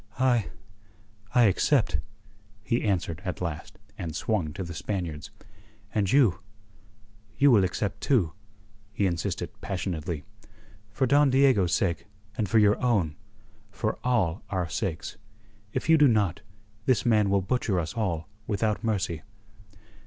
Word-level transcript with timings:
"I... 0.17 0.47
I 1.35 1.43
accept," 1.43 1.99
he 2.63 2.81
answered 2.83 3.21
at 3.23 3.39
last, 3.39 3.77
and 3.99 4.15
swung 4.15 4.51
to 4.53 4.63
the 4.63 4.73
Spaniards. 4.73 5.29
"And 5.93 6.11
you 6.11 6.39
you 7.37 7.51
will 7.51 7.63
accept 7.63 8.01
too," 8.01 8.33
he 8.91 9.05
insisted 9.05 9.51
passionately. 9.61 10.23
"For 10.89 11.05
Don 11.05 11.29
Diego's 11.29 11.75
sake 11.75 12.07
and 12.35 12.49
for 12.49 12.57
your 12.57 12.81
own 12.83 13.15
for 13.69 13.99
all 14.03 14.41
our 14.49 14.67
sakes. 14.67 15.17
If 15.71 15.87
you 15.87 15.99
do 15.99 16.07
not, 16.07 16.41
this 16.87 17.05
man 17.05 17.29
will 17.29 17.41
butcher 17.41 17.79
us 17.79 17.93
all 17.93 18.27
without 18.47 18.83
mercy." 18.83 19.21